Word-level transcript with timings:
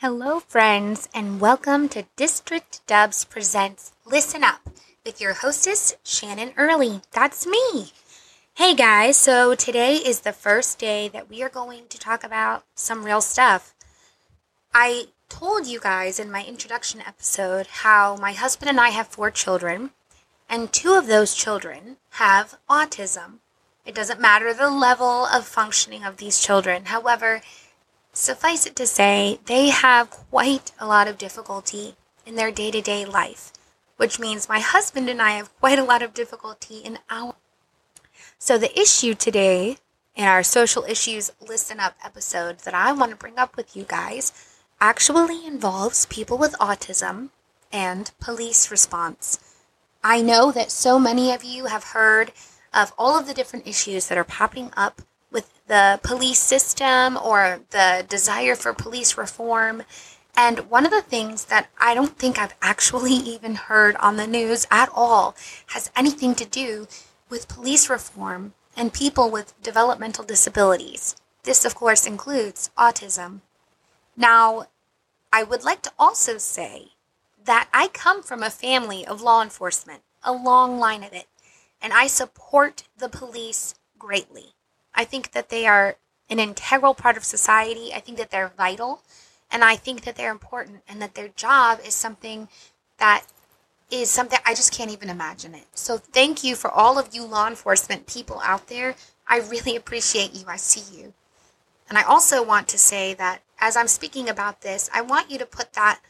Hello, 0.00 0.40
friends, 0.40 1.08
and 1.14 1.40
welcome 1.40 1.88
to 1.88 2.04
District 2.16 2.86
Dubs 2.86 3.24
Presents 3.24 3.92
Listen 4.04 4.44
Up 4.44 4.60
with 5.06 5.22
your 5.22 5.32
hostess, 5.32 5.96
Shannon 6.04 6.52
Early. 6.58 7.00
That's 7.12 7.46
me. 7.46 7.92
Hey, 8.56 8.74
guys, 8.74 9.16
so 9.16 9.54
today 9.54 9.94
is 9.94 10.20
the 10.20 10.34
first 10.34 10.78
day 10.78 11.08
that 11.08 11.30
we 11.30 11.42
are 11.42 11.48
going 11.48 11.84
to 11.88 11.98
talk 11.98 12.22
about 12.22 12.64
some 12.74 13.06
real 13.06 13.22
stuff. 13.22 13.74
I 14.74 15.06
told 15.30 15.66
you 15.66 15.80
guys 15.80 16.20
in 16.20 16.30
my 16.30 16.44
introduction 16.44 17.00
episode 17.00 17.66
how 17.66 18.16
my 18.16 18.32
husband 18.32 18.68
and 18.68 18.78
I 18.78 18.90
have 18.90 19.06
four 19.06 19.30
children, 19.30 19.92
and 20.46 20.74
two 20.74 20.92
of 20.92 21.06
those 21.06 21.34
children 21.34 21.96
have 22.10 22.58
autism. 22.68 23.38
It 23.86 23.94
doesn't 23.94 24.20
matter 24.20 24.52
the 24.52 24.68
level 24.68 25.24
of 25.24 25.46
functioning 25.46 26.04
of 26.04 26.18
these 26.18 26.38
children. 26.38 26.84
However, 26.84 27.40
Suffice 28.18 28.64
it 28.64 28.74
to 28.76 28.86
say, 28.86 29.40
they 29.44 29.68
have 29.68 30.08
quite 30.08 30.72
a 30.80 30.86
lot 30.86 31.06
of 31.06 31.18
difficulty 31.18 31.96
in 32.24 32.34
their 32.34 32.50
day 32.50 32.70
to 32.70 32.80
day 32.80 33.04
life, 33.04 33.52
which 33.98 34.18
means 34.18 34.48
my 34.48 34.58
husband 34.58 35.10
and 35.10 35.20
I 35.20 35.32
have 35.32 35.54
quite 35.60 35.78
a 35.78 35.84
lot 35.84 36.00
of 36.00 36.14
difficulty 36.14 36.78
in 36.78 36.98
our. 37.10 37.34
So, 38.38 38.56
the 38.56 38.72
issue 38.80 39.12
today 39.12 39.76
in 40.14 40.24
our 40.24 40.42
social 40.42 40.84
issues 40.84 41.30
listen 41.46 41.78
up 41.78 41.94
episode 42.02 42.60
that 42.60 42.72
I 42.72 42.90
want 42.90 43.10
to 43.10 43.18
bring 43.18 43.38
up 43.38 43.54
with 43.54 43.76
you 43.76 43.84
guys 43.84 44.32
actually 44.80 45.46
involves 45.46 46.06
people 46.06 46.38
with 46.38 46.54
autism 46.54 47.28
and 47.70 48.12
police 48.18 48.70
response. 48.70 49.38
I 50.02 50.22
know 50.22 50.50
that 50.52 50.70
so 50.70 50.98
many 50.98 51.34
of 51.34 51.44
you 51.44 51.66
have 51.66 51.92
heard 51.92 52.32
of 52.72 52.94
all 52.96 53.18
of 53.18 53.26
the 53.26 53.34
different 53.34 53.66
issues 53.66 54.08
that 54.08 54.16
are 54.16 54.24
popping 54.24 54.70
up 54.74 55.02
the 55.66 56.00
police 56.02 56.38
system 56.38 57.16
or 57.16 57.60
the 57.70 58.04
desire 58.08 58.54
for 58.54 58.72
police 58.72 59.18
reform. 59.18 59.82
And 60.36 60.70
one 60.70 60.84
of 60.84 60.92
the 60.92 61.02
things 61.02 61.46
that 61.46 61.68
I 61.78 61.94
don't 61.94 62.18
think 62.18 62.38
I've 62.38 62.54
actually 62.62 63.12
even 63.34 63.54
heard 63.54 63.96
on 63.96 64.16
the 64.16 64.26
news 64.26 64.66
at 64.70 64.90
all 64.94 65.34
has 65.68 65.90
anything 65.96 66.34
to 66.36 66.44
do 66.44 66.86
with 67.28 67.48
police 67.48 67.90
reform 67.90 68.54
and 68.76 68.92
people 68.92 69.30
with 69.30 69.60
developmental 69.62 70.24
disabilities. 70.24 71.16
This, 71.42 71.64
of 71.64 71.74
course, 71.74 72.06
includes 72.06 72.70
autism. 72.76 73.40
Now, 74.16 74.66
I 75.32 75.42
would 75.42 75.64
like 75.64 75.82
to 75.82 75.92
also 75.98 76.38
say 76.38 76.88
that 77.44 77.68
I 77.72 77.88
come 77.88 78.22
from 78.22 78.42
a 78.42 78.50
family 78.50 79.06
of 79.06 79.22
law 79.22 79.42
enforcement, 79.42 80.02
a 80.22 80.32
long 80.32 80.78
line 80.78 81.04
of 81.04 81.12
it, 81.12 81.26
and 81.80 81.92
I 81.92 82.08
support 82.08 82.84
the 82.98 83.08
police 83.08 83.74
greatly. 83.98 84.55
I 84.96 85.04
think 85.04 85.32
that 85.32 85.50
they 85.50 85.66
are 85.66 85.96
an 86.28 86.40
integral 86.40 86.94
part 86.94 87.16
of 87.16 87.24
society. 87.24 87.92
I 87.94 88.00
think 88.00 88.18
that 88.18 88.30
they're 88.30 88.52
vital. 88.56 89.02
And 89.50 89.62
I 89.62 89.76
think 89.76 90.02
that 90.02 90.16
they're 90.16 90.32
important 90.32 90.82
and 90.88 91.00
that 91.00 91.14
their 91.14 91.28
job 91.28 91.80
is 91.86 91.94
something 91.94 92.48
that 92.98 93.24
is 93.90 94.10
something 94.10 94.38
I 94.44 94.54
just 94.54 94.72
can't 94.72 94.90
even 94.90 95.10
imagine 95.10 95.54
it. 95.54 95.66
So 95.74 95.98
thank 95.98 96.42
you 96.42 96.56
for 96.56 96.70
all 96.70 96.98
of 96.98 97.14
you 97.14 97.24
law 97.24 97.46
enforcement 97.46 98.06
people 98.06 98.40
out 98.42 98.66
there. 98.66 98.96
I 99.28 99.38
really 99.38 99.76
appreciate 99.82 100.34
you. 100.34 100.44
I 100.48 100.56
see 100.56 100.98
you. 100.98 101.12
And 101.88 101.96
I 101.96 102.02
also 102.02 102.44
want 102.44 102.66
to 102.68 102.78
say 102.78 103.14
that 103.14 103.42
as 103.60 103.76
I'm 103.76 103.88
speaking 103.88 104.28
about 104.28 104.62
this, 104.62 104.90
I 104.92 105.02
want 105.02 105.30
you 105.30 105.38
to 105.38 105.46
put 105.46 105.74
that, 105.74 106.00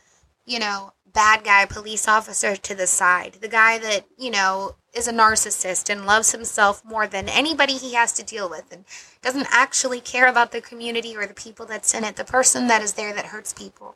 you 0.46 0.58
know, 0.58 0.94
bad 1.12 1.44
guy 1.44 1.66
police 1.66 2.08
officer 2.08 2.56
to 2.56 2.74
the 2.74 2.86
side. 2.86 3.38
The 3.40 3.48
guy 3.48 3.78
that, 3.78 4.06
you 4.16 4.30
know, 4.30 4.76
is 4.96 5.06
a 5.06 5.12
narcissist 5.12 5.90
and 5.90 6.06
loves 6.06 6.32
himself 6.32 6.84
more 6.84 7.06
than 7.06 7.28
anybody 7.28 7.74
he 7.74 7.94
has 7.94 8.12
to 8.14 8.24
deal 8.24 8.48
with 8.48 8.72
and 8.72 8.84
doesn't 9.22 9.48
actually 9.50 10.00
care 10.00 10.26
about 10.26 10.52
the 10.52 10.60
community 10.60 11.16
or 11.16 11.26
the 11.26 11.34
people 11.34 11.66
that's 11.66 11.92
in 11.94 12.04
it, 12.04 12.16
the 12.16 12.24
person 12.24 12.66
that 12.66 12.82
is 12.82 12.94
there 12.94 13.14
that 13.14 13.26
hurts 13.26 13.52
people. 13.52 13.94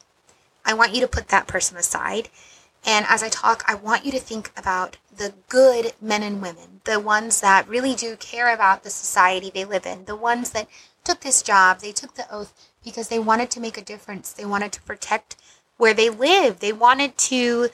I 0.64 0.74
want 0.74 0.94
you 0.94 1.00
to 1.00 1.08
put 1.08 1.28
that 1.28 1.46
person 1.46 1.76
aside. 1.76 2.28
And 2.84 3.06
as 3.08 3.22
I 3.22 3.28
talk, 3.28 3.62
I 3.66 3.74
want 3.74 4.04
you 4.04 4.12
to 4.12 4.18
think 4.18 4.50
about 4.56 4.96
the 5.14 5.34
good 5.48 5.92
men 6.00 6.22
and 6.22 6.40
women, 6.40 6.80
the 6.84 7.00
ones 7.00 7.40
that 7.40 7.68
really 7.68 7.94
do 7.94 8.16
care 8.16 8.52
about 8.52 8.82
the 8.84 8.90
society 8.90 9.50
they 9.52 9.64
live 9.64 9.86
in, 9.86 10.04
the 10.04 10.16
ones 10.16 10.50
that 10.50 10.68
took 11.04 11.20
this 11.20 11.42
job, 11.42 11.80
they 11.80 11.92
took 11.92 12.14
the 12.14 12.32
oath 12.32 12.54
because 12.84 13.08
they 13.08 13.18
wanted 13.18 13.50
to 13.50 13.60
make 13.60 13.76
a 13.76 13.84
difference. 13.84 14.32
They 14.32 14.44
wanted 14.44 14.72
to 14.72 14.82
protect 14.82 15.36
where 15.76 15.94
they 15.94 16.10
live. 16.10 16.60
They 16.60 16.72
wanted 16.72 17.16
to 17.18 17.68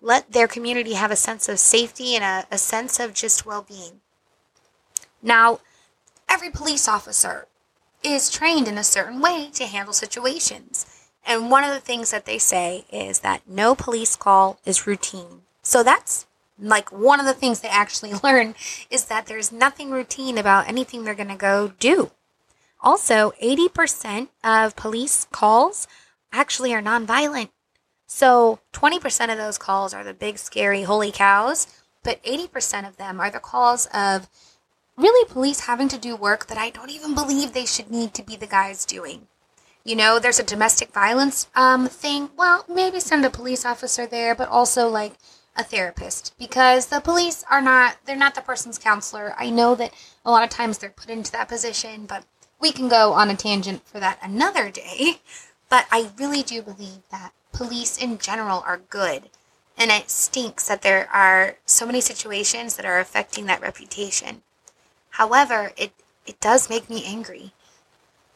let 0.00 0.32
their 0.32 0.48
community 0.48 0.94
have 0.94 1.10
a 1.10 1.16
sense 1.16 1.48
of 1.48 1.58
safety 1.58 2.14
and 2.14 2.24
a, 2.24 2.46
a 2.54 2.58
sense 2.58 2.98
of 2.98 3.14
just 3.14 3.44
well 3.44 3.62
being. 3.62 4.00
Now, 5.22 5.60
every 6.28 6.50
police 6.50 6.88
officer 6.88 7.46
is 8.02 8.30
trained 8.30 8.66
in 8.66 8.78
a 8.78 8.84
certain 8.84 9.20
way 9.20 9.50
to 9.54 9.66
handle 9.66 9.92
situations. 9.92 10.86
And 11.26 11.50
one 11.50 11.64
of 11.64 11.70
the 11.74 11.80
things 11.80 12.10
that 12.10 12.24
they 12.24 12.38
say 12.38 12.84
is 12.90 13.20
that 13.20 13.42
no 13.46 13.74
police 13.74 14.16
call 14.16 14.58
is 14.64 14.86
routine. 14.86 15.42
So 15.62 15.82
that's 15.82 16.26
like 16.58 16.90
one 16.90 17.20
of 17.20 17.26
the 17.26 17.34
things 17.34 17.60
they 17.60 17.68
actually 17.68 18.14
learn 18.24 18.54
is 18.90 19.06
that 19.06 19.26
there's 19.26 19.52
nothing 19.52 19.90
routine 19.90 20.38
about 20.38 20.68
anything 20.68 21.04
they're 21.04 21.14
going 21.14 21.28
to 21.28 21.36
go 21.36 21.72
do. 21.78 22.10
Also, 22.82 23.32
80% 23.42 24.28
of 24.42 24.76
police 24.76 25.26
calls 25.30 25.86
actually 26.32 26.72
are 26.72 26.82
nonviolent. 26.82 27.50
So 28.12 28.58
20% 28.72 29.30
of 29.30 29.38
those 29.38 29.56
calls 29.56 29.94
are 29.94 30.02
the 30.02 30.12
big, 30.12 30.36
scary, 30.36 30.82
holy 30.82 31.12
cows, 31.12 31.68
but 32.02 32.22
80% 32.24 32.86
of 32.86 32.96
them 32.96 33.20
are 33.20 33.30
the 33.30 33.38
calls 33.38 33.86
of 33.94 34.28
really 34.96 35.30
police 35.30 35.60
having 35.60 35.86
to 35.88 35.96
do 35.96 36.16
work 36.16 36.46
that 36.48 36.58
I 36.58 36.70
don't 36.70 36.90
even 36.90 37.14
believe 37.14 37.52
they 37.52 37.64
should 37.64 37.88
need 37.88 38.12
to 38.14 38.24
be 38.24 38.34
the 38.34 38.48
guys 38.48 38.84
doing. 38.84 39.28
You 39.84 39.94
know, 39.94 40.18
there's 40.18 40.40
a 40.40 40.42
domestic 40.42 40.92
violence 40.92 41.46
um, 41.54 41.86
thing. 41.86 42.30
Well, 42.36 42.64
maybe 42.68 42.98
send 42.98 43.24
a 43.24 43.30
police 43.30 43.64
officer 43.64 44.06
there, 44.08 44.34
but 44.34 44.48
also 44.48 44.88
like 44.88 45.12
a 45.56 45.62
therapist 45.62 46.34
because 46.36 46.86
the 46.86 46.98
police 46.98 47.44
are 47.48 47.62
not, 47.62 47.96
they're 48.06 48.16
not 48.16 48.34
the 48.34 48.42
person's 48.42 48.76
counselor. 48.76 49.36
I 49.38 49.50
know 49.50 49.76
that 49.76 49.94
a 50.24 50.32
lot 50.32 50.42
of 50.42 50.50
times 50.50 50.78
they're 50.78 50.90
put 50.90 51.10
into 51.10 51.30
that 51.30 51.48
position, 51.48 52.06
but 52.06 52.24
we 52.60 52.72
can 52.72 52.88
go 52.88 53.12
on 53.12 53.30
a 53.30 53.36
tangent 53.36 53.86
for 53.86 54.00
that 54.00 54.18
another 54.20 54.68
day. 54.68 55.20
But 55.68 55.86
I 55.92 56.10
really 56.18 56.42
do 56.42 56.62
believe 56.62 57.02
that 57.12 57.32
police 57.60 57.98
in 57.98 58.16
general 58.16 58.62
are 58.66 58.80
good. 58.88 59.28
And 59.76 59.90
it 59.90 60.08
stinks 60.08 60.66
that 60.66 60.80
there 60.80 61.10
are 61.12 61.56
so 61.66 61.84
many 61.84 62.00
situations 62.00 62.76
that 62.76 62.86
are 62.86 62.98
affecting 62.98 63.44
that 63.46 63.60
reputation. 63.60 64.40
However, 65.10 65.72
it, 65.76 65.92
it 66.26 66.40
does 66.40 66.70
make 66.70 66.88
me 66.88 67.04
angry. 67.04 67.52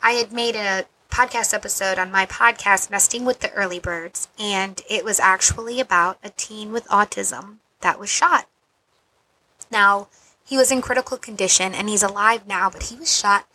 I 0.03 0.12
had 0.12 0.31
made 0.31 0.57
a 0.57 0.85
podcast 1.11 1.55
episode 1.55 1.99
on 1.99 2.12
my 2.12 2.27
podcast, 2.27 2.91
Nesting 2.91 3.25
with 3.25 3.41
the 3.41 3.51
Early 3.55 3.79
Birds, 3.79 4.29
and 4.39 4.83
it 4.91 5.07
was 5.07 5.19
actually 5.19 5.81
about 5.81 6.19
a 6.23 6.29
teen 6.29 6.71
with 6.71 6.87
autism 6.89 7.56
that 7.81 7.99
was 7.99 8.11
shot. 8.11 8.47
Now, 9.71 10.09
he 10.45 10.59
was 10.59 10.71
in 10.71 10.83
critical 10.83 11.17
condition 11.17 11.73
and 11.73 11.89
he's 11.89 12.03
alive 12.03 12.47
now, 12.47 12.69
but 12.69 12.85
he 12.85 12.97
was 12.97 13.17
shot 13.17 13.47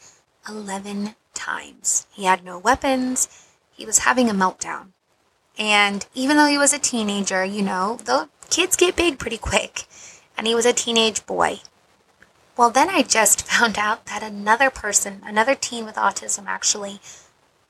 11 0.47 1.13
times. 1.36 2.07
He 2.12 2.24
had 2.24 2.44
no 2.44 2.57
weapons, 2.57 3.46
he 3.72 3.86
was 3.86 4.00
having 4.00 4.31
a 4.31 4.34
meltdown. 4.34 4.94
And 5.59 6.07
even 6.15 6.37
though 6.37 6.47
he 6.47 6.57
was 6.57 6.71
a 6.71 6.79
teenager, 6.79 7.43
you 7.43 7.61
know, 7.61 7.99
the 8.05 8.29
kids 8.49 8.77
get 8.77 8.95
big 8.95 9.19
pretty 9.19 9.37
quick. 9.37 9.83
And 10.37 10.47
he 10.47 10.55
was 10.55 10.65
a 10.65 10.71
teenage 10.71 11.25
boy. 11.25 11.59
Well, 12.55 12.69
then 12.69 12.89
I 12.89 13.03
just 13.03 13.41
found 13.45 13.77
out 13.77 14.05
that 14.05 14.23
another 14.23 14.69
person, 14.69 15.21
another 15.25 15.55
teen 15.55 15.85
with 15.85 15.95
autism 15.95 16.45
actually, 16.47 17.01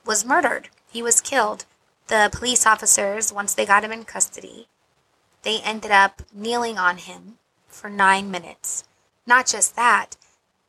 was 0.06 0.24
murdered. 0.24 0.68
He 0.90 1.02
was 1.02 1.20
killed. 1.20 1.64
The 2.06 2.30
police 2.32 2.64
officers, 2.64 3.32
once 3.32 3.54
they 3.54 3.66
got 3.66 3.84
him 3.84 3.92
in 3.92 4.04
custody, 4.04 4.68
they 5.42 5.60
ended 5.60 5.90
up 5.90 6.22
kneeling 6.32 6.78
on 6.78 6.98
him 6.98 7.38
for 7.66 7.90
nine 7.90 8.30
minutes. 8.30 8.84
Not 9.26 9.46
just 9.46 9.74
that, 9.74 10.16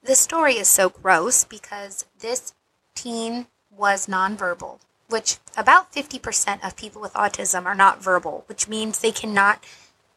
the 0.03 0.15
story 0.15 0.55
is 0.55 0.67
so 0.67 0.89
gross 0.89 1.43
because 1.43 2.05
this 2.19 2.53
teen 2.95 3.47
was 3.75 4.07
nonverbal 4.07 4.79
which 5.11 5.37
about 5.57 5.91
50% 5.93 6.65
of 6.65 6.75
people 6.75 7.01
with 7.01 7.13
autism 7.13 7.65
are 7.65 7.75
not 7.75 8.01
verbal, 8.01 8.43
which 8.47 8.67
means 8.67 8.99
they 8.99 9.11
cannot 9.11 9.63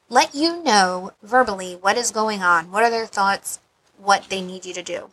let 0.08 0.34
you 0.34 0.62
know 0.62 1.12
verbally 1.22 1.74
what 1.74 1.96
is 1.96 2.10
going 2.10 2.42
on, 2.42 2.70
what 2.70 2.84
are 2.84 2.90
their 2.90 3.06
thoughts, 3.06 3.58
what 3.98 4.28
they 4.28 4.40
need 4.40 4.64
you 4.64 4.74
to 4.74 4.82
do. 4.82 5.10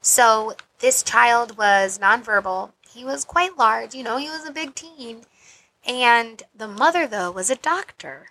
So 0.00 0.54
this 0.80 1.02
child 1.02 1.56
was 1.56 1.98
nonverbal. 1.98 2.72
He 2.88 3.04
was 3.04 3.24
quite 3.24 3.56
large, 3.56 3.94
you 3.94 4.02
know, 4.02 4.16
he 4.16 4.28
was 4.28 4.46
a 4.46 4.52
big 4.52 4.74
teen. 4.74 5.22
And 5.86 6.42
the 6.54 6.68
mother, 6.68 7.06
though, 7.06 7.30
was 7.30 7.50
a 7.50 7.56
doctor. 7.56 8.28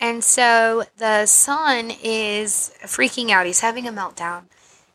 And 0.00 0.22
so 0.24 0.84
the 0.96 1.26
son 1.26 1.92
is 2.02 2.74
freaking 2.82 3.30
out. 3.30 3.46
He's 3.46 3.60
having 3.60 3.86
a 3.86 3.92
meltdown. 3.92 4.44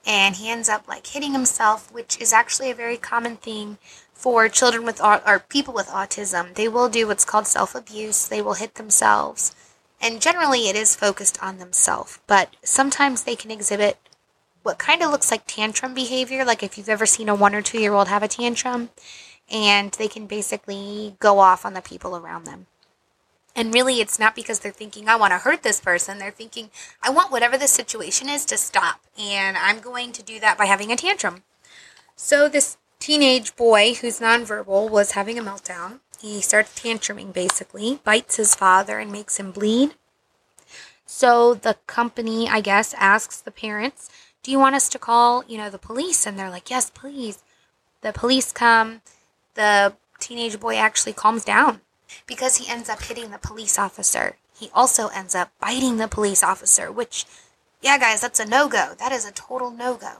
And 0.05 0.35
he 0.35 0.49
ends 0.49 0.69
up 0.69 0.87
like 0.87 1.07
hitting 1.07 1.33
himself, 1.33 1.91
which 1.91 2.19
is 2.19 2.33
actually 2.33 2.71
a 2.71 2.75
very 2.75 2.97
common 2.97 3.37
thing 3.37 3.77
for 4.19 4.49
children 4.49 4.83
with 4.83 4.99
or 5.01 5.39
people 5.47 5.73
with 5.73 5.87
autism. 5.87 6.53
They 6.53 6.67
will 6.67 6.89
do 6.89 7.07
what's 7.07 7.23
called 7.25 7.47
self-abuse. 7.47 8.27
They 8.27 8.41
will 8.41 8.55
hit 8.55 8.75
themselves. 8.75 9.55
And 10.01 10.21
generally 10.21 10.67
it 10.69 10.75
is 10.75 10.95
focused 10.95 11.41
on 11.41 11.57
themselves, 11.57 12.19
but 12.27 12.47
sometimes 12.63 13.23
they 13.23 13.35
can 13.35 13.51
exhibit 13.51 13.97
what 14.63 14.77
kind 14.77 15.01
of 15.01 15.11
looks 15.11 15.31
like 15.31 15.43
tantrum 15.47 15.93
behavior, 15.93 16.43
like 16.43 16.63
if 16.63 16.77
you've 16.77 16.95
ever 16.95 17.05
seen 17.05 17.29
a 17.29 17.35
1 17.35 17.55
or 17.55 17.61
2 17.61 17.79
year 17.79 17.93
old 17.93 18.07
have 18.09 18.23
a 18.23 18.27
tantrum. 18.27 18.89
and 19.51 19.91
they 19.93 20.07
can 20.07 20.27
basically 20.27 21.15
go 21.19 21.39
off 21.39 21.65
on 21.65 21.73
the 21.73 21.81
people 21.81 22.15
around 22.15 22.45
them. 22.45 22.67
And 23.55 23.73
really, 23.73 23.99
it's 23.99 24.19
not 24.19 24.35
because 24.35 24.59
they're 24.59 24.71
thinking, 24.71 25.09
I 25.09 25.15
want 25.15 25.31
to 25.31 25.39
hurt 25.39 25.63
this 25.63 25.81
person. 25.81 26.19
They're 26.19 26.31
thinking, 26.31 26.69
I 27.01 27.09
want 27.09 27.31
whatever 27.31 27.57
the 27.57 27.67
situation 27.67 28.29
is 28.29 28.45
to 28.45 28.57
stop. 28.57 29.01
And 29.19 29.57
I'm 29.57 29.79
going 29.79 30.11
to 30.13 30.23
do 30.23 30.39
that 30.39 30.57
by 30.57 30.65
having 30.65 30.91
a 30.91 30.95
tantrum. 30.95 31.43
So, 32.15 32.47
this 32.47 32.77
teenage 32.99 33.55
boy 33.55 33.93
who's 33.95 34.19
nonverbal 34.19 34.89
was 34.89 35.11
having 35.11 35.39
a 35.39 35.43
meltdown. 35.43 35.99
He 36.21 36.41
starts 36.41 36.79
tantruming 36.79 37.33
basically, 37.33 37.99
bites 38.03 38.35
his 38.35 38.55
father, 38.55 38.99
and 38.99 39.11
makes 39.11 39.37
him 39.37 39.51
bleed. 39.51 39.95
So, 41.05 41.53
the 41.55 41.77
company, 41.87 42.47
I 42.47 42.61
guess, 42.61 42.93
asks 42.97 43.41
the 43.41 43.51
parents, 43.51 44.09
Do 44.43 44.51
you 44.51 44.59
want 44.59 44.75
us 44.75 44.89
to 44.89 44.99
call, 44.99 45.43
you 45.47 45.57
know, 45.57 45.69
the 45.69 45.79
police? 45.79 46.27
And 46.27 46.37
they're 46.37 46.49
like, 46.49 46.69
Yes, 46.69 46.89
please. 46.89 47.41
The 48.01 48.13
police 48.13 48.51
come. 48.51 49.01
The 49.55 49.93
teenage 50.19 50.59
boy 50.59 50.75
actually 50.75 51.13
calms 51.13 51.43
down 51.43 51.81
because 52.27 52.57
he 52.57 52.71
ends 52.71 52.89
up 52.89 53.01
hitting 53.01 53.31
the 53.31 53.37
police 53.37 53.79
officer. 53.79 54.35
He 54.57 54.69
also 54.73 55.07
ends 55.07 55.35
up 55.35 55.51
biting 55.59 55.97
the 55.97 56.07
police 56.07 56.43
officer, 56.43 56.91
which, 56.91 57.25
yeah, 57.81 57.97
guys, 57.97 58.21
that's 58.21 58.39
a 58.39 58.45
no 58.45 58.67
go. 58.67 58.93
That 58.99 59.11
is 59.11 59.25
a 59.25 59.31
total 59.31 59.71
no 59.71 59.95
go. 59.95 60.17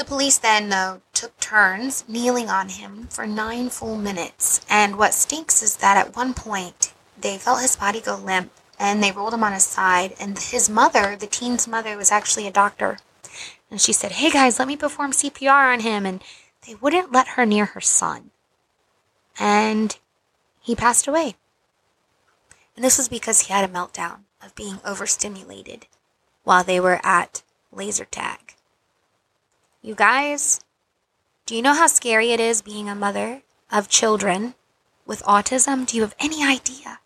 The 0.00 0.06
police 0.06 0.38
then, 0.38 0.70
though, 0.70 1.02
took 1.12 1.38
turns 1.40 2.08
kneeling 2.08 2.48
on 2.48 2.70
him 2.70 3.06
for 3.08 3.26
nine 3.26 3.68
full 3.68 3.98
minutes. 3.98 4.62
And 4.70 4.96
what 4.96 5.12
stinks 5.12 5.62
is 5.62 5.76
that 5.76 5.98
at 5.98 6.16
one 6.16 6.32
point, 6.32 6.94
they 7.20 7.36
felt 7.36 7.60
his 7.60 7.76
body 7.76 8.00
go 8.00 8.16
limp 8.16 8.50
and 8.78 9.02
they 9.02 9.12
rolled 9.12 9.34
him 9.34 9.44
on 9.44 9.52
his 9.52 9.66
side. 9.66 10.14
And 10.18 10.38
his 10.38 10.70
mother, 10.70 11.16
the 11.16 11.26
teen's 11.26 11.68
mother, 11.68 11.98
was 11.98 12.10
actually 12.10 12.46
a 12.46 12.50
doctor. 12.50 12.96
And 13.70 13.78
she 13.78 13.92
said, 13.92 14.12
Hey 14.12 14.30
guys, 14.30 14.58
let 14.58 14.68
me 14.68 14.74
perform 14.74 15.12
CPR 15.12 15.70
on 15.70 15.80
him. 15.80 16.06
And 16.06 16.22
they 16.66 16.76
wouldn't 16.76 17.12
let 17.12 17.36
her 17.36 17.44
near 17.44 17.66
her 17.66 17.82
son. 17.82 18.30
And 19.38 19.98
he 20.62 20.74
passed 20.74 21.08
away. 21.08 21.34
And 22.74 22.82
this 22.82 22.96
was 22.96 23.10
because 23.10 23.42
he 23.42 23.52
had 23.52 23.68
a 23.68 23.72
meltdown 23.72 24.20
of 24.42 24.54
being 24.54 24.80
overstimulated 24.82 25.84
while 26.42 26.64
they 26.64 26.80
were 26.80 27.00
at 27.04 27.42
laser 27.70 28.06
tag. 28.06 28.54
You 29.82 29.94
guys, 29.94 30.60
do 31.46 31.56
you 31.56 31.62
know 31.62 31.72
how 31.72 31.86
scary 31.86 32.32
it 32.32 32.40
is 32.40 32.60
being 32.60 32.86
a 32.86 32.94
mother 32.94 33.40
of 33.72 33.88
children 33.88 34.54
with 35.06 35.22
autism? 35.22 35.86
Do 35.86 35.96
you 35.96 36.02
have 36.02 36.14
any 36.20 36.44
idea? 36.44 37.00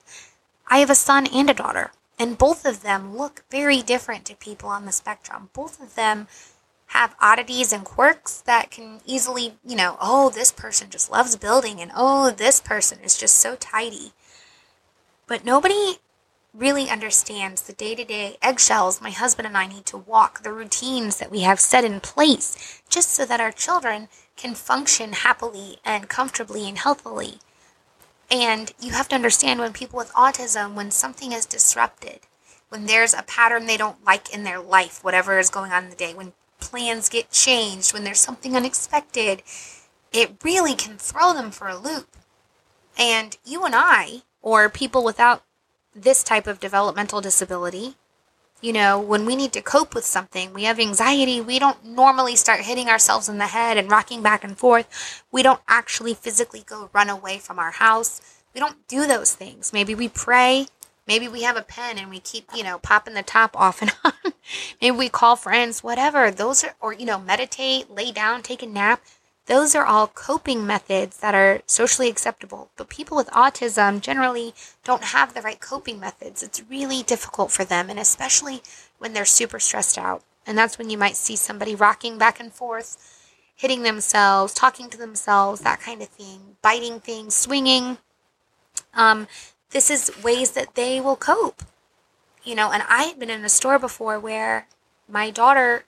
I 0.67 0.79
have 0.79 0.91
a 0.91 0.97
son 0.97 1.29
and 1.29 1.49
a 1.49 1.55
daughter, 1.55 1.93
and 2.19 2.37
both 2.37 2.67
of 2.67 2.83
them 2.83 3.17
look 3.17 3.45
very 3.49 3.81
different 3.81 4.25
to 4.25 4.35
people 4.35 4.69
on 4.71 4.87
the 4.87 4.91
spectrum. 4.93 5.51
Both 5.53 5.81
of 5.81 5.95
them 5.95 6.27
have 6.87 7.15
oddities 7.21 7.73
and 7.73 7.85
quirks 7.85 8.41
that 8.41 8.73
can 8.73 9.01
easily, 9.07 9.55
you 9.65 9.77
know, 9.77 9.97
oh, 10.01 10.31
this 10.31 10.51
person 10.51 10.91
just 10.91 11.13
loves 11.13 11.37
building 11.37 11.81
and 11.81 11.93
oh, 11.95 12.33
this 12.33 12.61
person 12.61 12.99
is 13.05 13.17
just 13.17 13.37
so 13.37 13.55
tidy. 13.55 14.15
But 15.29 15.45
nobody 15.45 15.99
really 16.55 16.89
understands 16.89 17.63
the 17.63 17.73
day 17.73 17.95
to 17.95 18.05
day 18.05 18.37
eggshells 18.41 19.01
my 19.01 19.11
husband 19.11 19.47
and 19.47 19.57
I 19.57 19.67
need 19.67 19.87
to 19.87 19.99
walk, 19.99 20.43
the 20.43 20.53
routines 20.53 21.19
that 21.19 21.31
we 21.31 21.41
have 21.41 21.59
set 21.59 21.85
in 21.85 22.01
place, 22.01 22.81
just 22.89 23.11
so 23.11 23.25
that 23.27 23.41
our 23.41 23.51
children 23.51 24.09
can 24.37 24.55
function 24.55 25.13
happily 25.13 25.79
and 25.85 26.09
comfortably 26.09 26.69
and 26.69 26.79
healthily. 26.79 27.39
And 28.31 28.73
you 28.81 28.93
have 28.93 29.09
to 29.09 29.15
understand 29.15 29.61
when 29.61 29.73
people 29.73 29.97
with 29.97 30.13
autism, 30.13 30.75
when 30.75 30.91
something 30.91 31.33
is 31.33 31.47
disrupted, 31.47 32.21
when 32.69 32.87
there's 32.87 33.15
a 33.15 33.23
pattern 33.23 33.67
they 33.67 33.77
don't 33.77 34.05
like 34.05 34.33
in 34.33 34.45
their 34.45 34.61
life, 34.61 35.03
whatever 35.03 35.39
is 35.39 35.51
going 35.51 35.73
on 35.73 35.85
in 35.85 35.91
the 35.91 35.97
day, 35.97 36.15
when 36.15 36.33
plans 36.59 37.09
get 37.09 37.31
changed, 37.31 37.93
when 37.93 38.05
there's 38.05 38.21
something 38.21 38.57
unexpected, 38.57 39.43
it 40.13 40.37
really 40.43 40.75
can 40.75 40.97
throw 40.97 41.33
them 41.33 41.51
for 41.51 41.69
a 41.69 41.77
loop. 41.77 42.17
And 42.99 43.37
you 43.45 43.65
and 43.65 43.75
I, 43.77 44.23
or 44.41 44.69
people 44.69 45.05
without 45.05 45.43
this 45.95 46.23
type 46.23 46.47
of 46.47 46.61
developmental 46.61 47.21
disability, 47.21 47.97
you 48.61 48.73
know, 48.73 48.99
when 48.99 49.27
we 49.27 49.37
need 49.37 49.53
to 49.53 49.61
cope 49.61 49.95
with 49.95 50.05
something, 50.05 50.53
we 50.53 50.65
have 50.65 50.81
anxiety, 50.81 51.41
we 51.41 51.59
don't 51.59 51.85
normally 51.85 52.37
start 52.37 52.61
hitting 52.61 52.89
ourselves 52.89 53.29
in 53.29 53.39
the 53.39 53.47
head 53.49 53.77
and 53.77 53.91
rocking 53.91 54.23
back 54.23 54.43
and 54.43 54.57
forth. 54.57 55.23
We 55.31 55.43
don't 55.43 55.61
actually 55.69 56.15
physically 56.15 56.63
go 56.65 56.91
run 56.93 57.11
away 57.11 57.39
from 57.39 57.59
our 57.59 57.73
house. 57.73 58.21
We 58.55 58.61
don't 58.61 58.87
do 58.89 59.07
those 59.07 59.35
things. 59.35 59.73
Maybe 59.73 59.95
we 59.95 60.09
pray 60.09 60.67
Maybe 61.07 61.29
we 61.29 61.43
have 61.43 61.57
a 61.57 61.63
pen 61.63 61.99
and 61.99 62.09
we 62.09 62.19
keep, 62.19 62.49
you 62.55 62.65
know, 62.65 62.79
popping 62.79 63.15
the 63.15 63.23
top 63.23 63.59
off 63.59 63.83
and 63.83 63.93
on. 64.05 64.13
Maybe 64.81 64.97
we 64.97 65.09
call 65.09 65.37
friends, 65.37 65.83
whatever. 65.83 66.31
Those 66.31 66.65
are, 66.65 66.75
or, 66.81 66.93
you 66.93 67.05
know, 67.05 67.19
meditate, 67.19 67.91
lay 67.91 68.11
down, 68.11 68.43
take 68.43 68.63
a 68.63 68.67
nap. 68.67 69.03
Those 69.47 69.75
are 69.75 69.85
all 69.85 70.07
coping 70.07 70.67
methods 70.67 71.19
that 71.19 71.35
are 71.35 71.61
socially 71.67 72.09
acceptable. 72.09 72.71
But 72.77 72.89
people 72.89 73.17
with 73.17 73.29
autism 73.29 74.01
generally 74.01 74.55
don't 74.85 75.05
have 75.05 75.35
the 75.35 75.43
right 75.43 75.61
coping 75.61 76.01
methods. 76.01 76.43
It's 76.43 76.63
really 76.71 77.03
difficult 77.03 77.51
for 77.51 77.65
them, 77.65 77.91
and 77.91 77.99
especially 77.99 78.63
when 78.99 79.13
they're 79.13 79.27
super 79.27 79.61
stressed 79.61 79.99
out. 79.99 80.23
And 80.47 80.57
that's 80.57 80.79
when 80.79 80.89
you 80.89 80.97
might 80.97 81.17
see 81.17 81.37
somebody 81.37 81.75
rocking 81.75 82.17
back 82.17 82.41
and 82.41 82.53
forth, 82.53 83.21
hitting 83.55 83.83
themselves, 83.83 84.55
talking 84.55 84.89
to 84.91 84.99
themselves, 84.99 85.61
that 85.61 85.81
kind 85.81 86.01
of 86.01 86.09
thing, 86.09 86.57
biting 86.63 87.01
things, 87.01 87.35
swinging. 87.35 87.99
Um, 88.95 89.27
this 89.71 89.91
is 89.91 90.11
ways 90.23 90.53
that 90.53 90.75
they 90.75 91.01
will 91.01 91.17
cope. 91.17 91.63
You 92.45 92.55
know, 92.55 92.71
and 92.73 92.83
I 92.89 93.05
had 93.05 93.19
been 93.19 93.31
in 93.31 93.45
a 93.45 93.49
store 93.49 93.79
before 93.79 94.19
where 94.19 94.69
my 95.09 95.31
daughter 95.31 95.85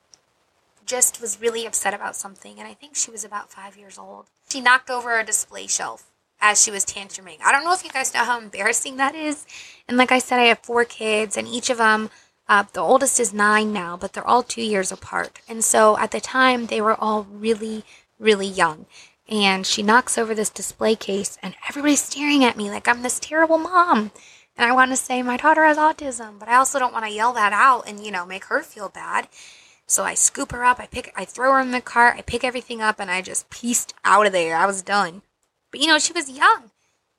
just 0.87 1.21
was 1.21 1.41
really 1.41 1.67
upset 1.67 1.94
about 1.94 2.17
something, 2.17 2.59
and 2.59 2.67
I 2.67 2.75
think 2.75 2.97
she 2.97 3.11
was 3.11 3.25
about 3.25 3.50
five 3.50 3.77
years 3.77 3.99
old. 3.99 4.27
She 4.50 4.61
knocked 4.61 4.91
over 4.91 5.19
a 5.19 5.25
display 5.25 5.67
shelf 5.67 6.11
as 6.41 6.62
she 6.62 6.71
was 6.71 6.85
tantruming. 6.85 7.38
I 7.44 7.53
don't 7.53 7.65
know 7.65 7.73
if 7.73 7.85
you 7.85 7.91
guys 7.91 8.15
know 8.15 8.25
how 8.25 8.38
embarrassing 8.38 8.97
that 8.97 9.15
is. 9.15 9.47
And 9.88 9.97
like 9.97 10.12
I 10.12 10.19
said, 10.19 10.38
I 10.38 10.44
have 10.47 10.61
four 10.61 10.85
kids, 10.85 11.37
and 11.37 11.49
each 11.49 11.71
of 11.71 11.79
them, 11.79 12.11
uh, 12.49 12.65
the 12.73 12.81
oldest 12.81 13.19
is 13.19 13.35
nine 13.35 13.73
now, 13.73 13.97
but 13.97 14.12
they're 14.12 14.27
all 14.27 14.43
two 14.43 14.62
years 14.62 14.93
apart. 14.93 15.41
And 15.49 15.65
so 15.65 15.99
at 15.99 16.12
the 16.12 16.21
time, 16.21 16.67
they 16.67 16.81
were 16.81 16.94
all 16.94 17.25
really, 17.25 17.85
really 18.19 18.47
young 18.47 18.87
and 19.29 19.67
she 19.67 19.82
knocks 19.82 20.17
over 20.17 20.35
this 20.35 20.50
display 20.50 20.94
case 20.94 21.37
and 21.43 21.55
everybody's 21.69 22.03
staring 22.03 22.44
at 22.44 22.56
me 22.56 22.71
like 22.71 22.87
I'm 22.87 23.03
this 23.03 23.19
terrible 23.19 23.59
mom. 23.59 24.12
And 24.59 24.71
I 24.71 24.73
want 24.73 24.91
to 24.93 24.97
say 24.97 25.23
my 25.23 25.37
daughter 25.37 25.65
has 25.65 25.77
autism, 25.77 26.39
but 26.39 26.49
I 26.49 26.56
also 26.56 26.79
don't 26.79 26.93
want 26.93 27.05
to 27.05 27.11
yell 27.11 27.32
that 27.35 27.53
out 27.53 27.87
and, 27.87 28.05
you 28.05 28.11
know, 28.11 28.25
make 28.25 28.44
her 28.47 28.62
feel 28.62 28.89
bad. 28.89 29.29
So 29.87 30.05
I 30.05 30.15
scoop 30.15 30.53
her 30.53 30.65
up, 30.65 30.81
I 30.81 30.87
pick 30.87 31.12
I 31.17 31.25
throw 31.25 31.53
her 31.53 31.61
in 31.61 31.71
the 31.71 31.81
cart, 31.81 32.17
I 32.19 32.23
pick 32.23 32.43
everything 32.43 32.83
up 32.83 32.99
and 32.99 33.11
I 33.11 33.23
just 33.23 33.50
pieced 33.50 33.94
out 34.05 34.27
of 34.27 34.33
there. 34.33 34.56
I 34.56 34.67
was 34.67 34.83
done. 34.83 35.23
But 35.71 35.81
you 35.81 35.87
know, 35.87 35.99
she 35.99 36.12
was 36.12 36.31
young. 36.31 36.71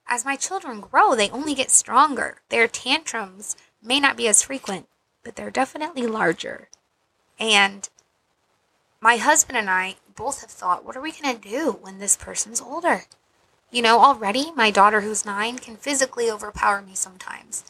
As 0.07 0.25
my 0.25 0.35
children 0.35 0.81
grow, 0.81 1.15
they 1.15 1.29
only 1.29 1.53
get 1.53 1.71
stronger. 1.71 2.41
Their 2.49 2.67
tantrums 2.67 3.55
may 3.81 3.99
not 3.99 4.17
be 4.17 4.27
as 4.27 4.43
frequent, 4.43 4.87
but 5.23 5.35
they're 5.35 5.51
definitely 5.51 6.07
larger. 6.07 6.69
And 7.39 7.89
my 8.99 9.17
husband 9.17 9.57
and 9.57 9.69
I 9.69 9.95
both 10.15 10.41
have 10.41 10.49
thought, 10.49 10.83
what 10.83 10.95
are 10.95 11.01
we 11.01 11.11
going 11.11 11.39
to 11.39 11.49
do 11.49 11.77
when 11.81 11.99
this 11.99 12.17
person's 12.17 12.61
older? 12.61 13.03
You 13.69 13.81
know, 13.81 13.99
already 13.99 14.51
my 14.51 14.71
daughter 14.71 15.01
who's 15.01 15.25
nine 15.25 15.59
can 15.59 15.75
physically 15.75 16.31
overpower 16.31 16.81
me 16.81 16.95
sometimes. 16.95 17.63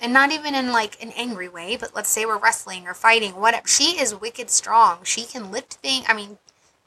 And 0.00 0.12
not 0.12 0.32
even 0.32 0.54
in 0.54 0.72
like 0.72 1.02
an 1.02 1.12
angry 1.16 1.48
way, 1.48 1.76
but 1.76 1.94
let's 1.94 2.10
say 2.10 2.26
we're 2.26 2.38
wrestling 2.38 2.86
or 2.86 2.94
fighting, 2.94 3.36
whatever. 3.36 3.66
She 3.66 4.00
is 4.00 4.14
wicked 4.14 4.50
strong. 4.50 4.98
She 5.04 5.24
can 5.24 5.50
lift 5.50 5.74
things. 5.74 6.04
I 6.08 6.14
mean, 6.14 6.38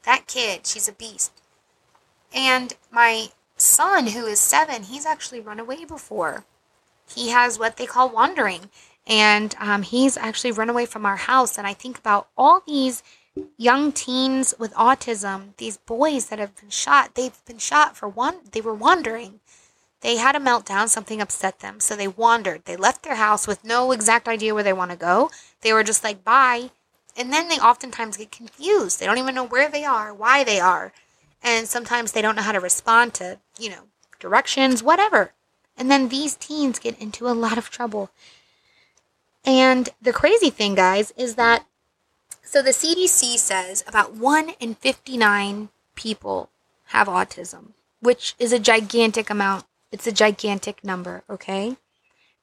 that 0.04 0.26
kid, 0.26 0.66
she's 0.66 0.88
a 0.88 0.92
beast. 0.92 1.32
And 2.32 2.74
my 2.90 3.28
son, 3.56 4.08
who 4.08 4.26
is 4.26 4.38
seven, 4.38 4.84
he's 4.84 5.06
actually 5.06 5.40
run 5.40 5.58
away 5.58 5.84
before. 5.84 6.44
He 7.08 7.30
has 7.30 7.58
what 7.58 7.76
they 7.76 7.86
call 7.86 8.10
wandering. 8.10 8.70
And 9.06 9.54
um, 9.58 9.82
he's 9.82 10.16
actually 10.16 10.52
run 10.52 10.68
away 10.68 10.84
from 10.84 11.06
our 11.06 11.16
house. 11.16 11.56
And 11.56 11.66
I 11.66 11.72
think 11.72 11.98
about 11.98 12.28
all 12.36 12.62
these 12.66 13.02
young 13.56 13.92
teens 13.92 14.54
with 14.58 14.74
autism, 14.74 15.56
these 15.56 15.78
boys 15.78 16.26
that 16.26 16.38
have 16.38 16.54
been 16.60 16.70
shot, 16.70 17.14
they've 17.14 17.44
been 17.46 17.58
shot 17.58 17.96
for 17.96 18.08
one, 18.08 18.36
they 18.52 18.60
were 18.60 18.74
wandering. 18.74 19.40
They 20.00 20.16
had 20.16 20.36
a 20.36 20.40
meltdown, 20.40 20.88
something 20.88 21.20
upset 21.20 21.58
them, 21.58 21.80
so 21.80 21.96
they 21.96 22.08
wandered. 22.08 22.64
They 22.64 22.76
left 22.76 23.02
their 23.02 23.16
house 23.16 23.46
with 23.46 23.64
no 23.64 23.90
exact 23.92 24.28
idea 24.28 24.54
where 24.54 24.62
they 24.62 24.72
want 24.72 24.92
to 24.92 24.96
go. 24.96 25.30
They 25.62 25.72
were 25.72 25.82
just 25.82 26.04
like, 26.04 26.24
bye. 26.24 26.70
And 27.16 27.32
then 27.32 27.48
they 27.48 27.56
oftentimes 27.56 28.16
get 28.16 28.30
confused. 28.30 29.00
They 29.00 29.06
don't 29.06 29.18
even 29.18 29.34
know 29.34 29.46
where 29.46 29.68
they 29.68 29.84
are, 29.84 30.14
why 30.14 30.44
they 30.44 30.60
are. 30.60 30.92
And 31.42 31.66
sometimes 31.66 32.12
they 32.12 32.22
don't 32.22 32.36
know 32.36 32.42
how 32.42 32.52
to 32.52 32.60
respond 32.60 33.14
to, 33.14 33.38
you 33.58 33.70
know, 33.70 33.82
directions, 34.20 34.82
whatever. 34.82 35.32
And 35.76 35.90
then 35.90 36.08
these 36.08 36.36
teens 36.36 36.78
get 36.78 36.98
into 37.00 37.28
a 37.28 37.34
lot 37.34 37.58
of 37.58 37.70
trouble. 37.70 38.10
And 39.44 39.88
the 40.00 40.12
crazy 40.12 40.50
thing, 40.50 40.74
guys, 40.74 41.12
is 41.16 41.34
that 41.36 41.64
so 42.42 42.62
the 42.62 42.70
CDC 42.70 43.36
says 43.36 43.84
about 43.86 44.14
1 44.14 44.50
in 44.58 44.74
59 44.74 45.68
people 45.94 46.48
have 46.86 47.06
autism, 47.06 47.72
which 48.00 48.34
is 48.38 48.52
a 48.52 48.58
gigantic 48.58 49.28
amount. 49.28 49.66
It's 49.92 50.06
a 50.06 50.12
gigantic 50.12 50.84
number, 50.84 51.24
okay? 51.30 51.76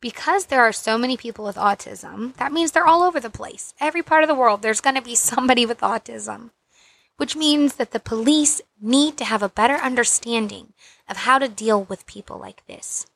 Because 0.01 0.45
there 0.47 0.61
are 0.61 0.73
so 0.73 0.97
many 0.97 1.17
people 1.17 1.45
with 1.45 1.55
autism, 1.55 2.35
that 2.37 2.51
means 2.51 2.71
they're 2.71 2.87
all 2.87 3.03
over 3.03 3.19
the 3.19 3.29
place. 3.29 3.73
Every 3.79 4.03
part 4.03 4.23
of 4.23 4.27
the 4.27 4.35
world, 4.35 4.61
there's 4.61 4.81
going 4.81 4.95
to 4.95 5.01
be 5.01 5.15
somebody 5.31 5.65
with 5.65 5.79
autism. 5.81 6.51
which 7.17 7.35
means 7.35 7.75
that 7.75 7.91
the 7.91 7.99
police 7.99 8.61
need 8.81 9.17
to 9.17 9.25
have 9.25 9.41
a 9.43 9.49
better 9.49 9.75
understanding 9.75 10.73
of 11.09 11.17
how 11.17 11.37
to 11.39 11.47
deal 11.47 11.83
with 11.83 12.05
people 12.07 12.37
like 12.37 12.65
this. 12.67 13.07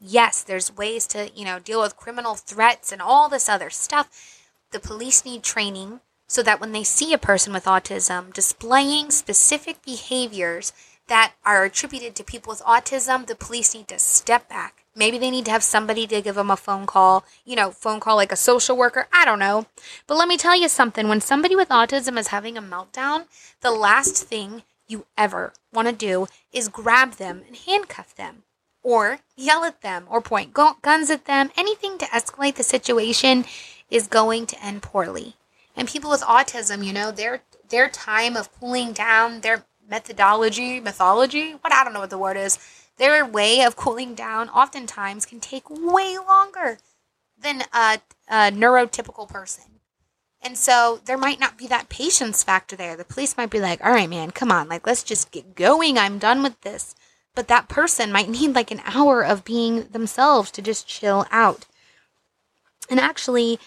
Yes, 0.00 0.42
there's 0.42 0.76
ways 0.76 1.06
to, 1.08 1.30
you 1.34 1.44
know, 1.44 1.58
deal 1.58 1.80
with 1.82 1.96
criminal 1.96 2.34
threats 2.34 2.92
and 2.92 3.02
all 3.02 3.28
this 3.28 3.48
other 3.48 3.70
stuff. 3.70 4.40
The 4.72 4.80
police 4.80 5.24
need 5.24 5.42
training 5.42 6.00
so 6.26 6.42
that 6.42 6.60
when 6.60 6.72
they 6.72 6.84
see 6.84 7.12
a 7.12 7.18
person 7.18 7.52
with 7.52 7.66
autism 7.66 8.32
displaying 8.32 9.10
specific 9.10 9.84
behaviors 9.84 10.72
that 11.08 11.34
are 11.44 11.64
attributed 11.64 12.14
to 12.16 12.24
people 12.24 12.50
with 12.50 12.62
autism, 12.62 13.26
the 13.26 13.34
police 13.34 13.74
need 13.74 13.88
to 13.88 13.98
step 13.98 14.48
back. 14.48 14.84
Maybe 14.94 15.18
they 15.18 15.30
need 15.30 15.46
to 15.46 15.50
have 15.50 15.62
somebody 15.62 16.06
to 16.06 16.20
give 16.20 16.34
them 16.34 16.50
a 16.50 16.56
phone 16.56 16.86
call, 16.86 17.24
you 17.44 17.56
know, 17.56 17.70
phone 17.70 17.98
call 17.98 18.16
like 18.16 18.32
a 18.32 18.36
social 18.36 18.76
worker. 18.76 19.08
I 19.12 19.24
don't 19.24 19.38
know. 19.38 19.66
But 20.06 20.16
let 20.16 20.28
me 20.28 20.36
tell 20.36 20.58
you 20.58 20.68
something 20.68 21.08
when 21.08 21.20
somebody 21.20 21.56
with 21.56 21.70
autism 21.70 22.18
is 22.18 22.28
having 22.28 22.58
a 22.58 22.62
meltdown, 22.62 23.24
the 23.62 23.70
last 23.70 24.24
thing 24.24 24.62
you 24.86 25.06
ever 25.16 25.54
want 25.72 25.88
to 25.88 25.94
do 25.94 26.26
is 26.52 26.68
grab 26.68 27.12
them 27.12 27.42
and 27.46 27.56
handcuff 27.56 28.14
them 28.14 28.42
or 28.82 29.20
yell 29.36 29.64
at 29.64 29.80
them 29.80 30.04
or 30.10 30.20
point 30.20 30.52
guns 30.52 31.08
at 31.10 31.24
them. 31.24 31.50
Anything 31.56 31.96
to 31.98 32.06
escalate 32.06 32.56
the 32.56 32.62
situation 32.62 33.46
is 33.90 34.06
going 34.06 34.46
to 34.46 34.64
end 34.64 34.82
poorly. 34.82 35.36
And 35.74 35.88
people 35.88 36.10
with 36.10 36.20
autism, 36.22 36.84
you 36.84 36.92
know, 36.92 37.10
their 37.10 37.42
their 37.70 37.88
time 37.88 38.36
of 38.36 38.52
cooling 38.60 38.92
down, 38.92 39.40
their 39.40 39.64
methodology, 39.88 40.80
mythology, 40.80 41.52
what 41.52 41.72
I 41.72 41.84
don't 41.84 41.92
know 41.92 42.00
what 42.00 42.10
the 42.10 42.18
word 42.18 42.36
is, 42.36 42.58
their 42.98 43.24
way 43.24 43.62
of 43.62 43.76
cooling 43.76 44.14
down 44.14 44.48
oftentimes 44.48 45.26
can 45.26 45.40
take 45.40 45.68
way 45.68 46.16
longer 46.18 46.78
than 47.38 47.62
a, 47.72 47.98
a 48.28 48.50
neurotypical 48.50 49.28
person. 49.28 49.64
And 50.40 50.58
so 50.58 51.00
there 51.04 51.18
might 51.18 51.38
not 51.38 51.56
be 51.56 51.66
that 51.68 51.88
patience 51.88 52.42
factor 52.42 52.74
there. 52.74 52.96
The 52.96 53.04
police 53.04 53.36
might 53.36 53.50
be 53.50 53.60
like, 53.60 53.84
all 53.84 53.92
right, 53.92 54.10
man, 54.10 54.32
come 54.32 54.50
on, 54.50 54.68
like, 54.68 54.86
let's 54.86 55.04
just 55.04 55.30
get 55.30 55.54
going. 55.54 55.96
I'm 55.96 56.18
done 56.18 56.42
with 56.42 56.60
this. 56.62 56.94
But 57.34 57.48
that 57.48 57.68
person 57.68 58.12
might 58.12 58.28
need 58.28 58.54
like 58.54 58.70
an 58.70 58.82
hour 58.84 59.24
of 59.24 59.44
being 59.44 59.84
themselves 59.84 60.50
to 60.52 60.62
just 60.62 60.86
chill 60.86 61.26
out. 61.30 61.66
And 62.90 63.00
actually, 63.00 63.58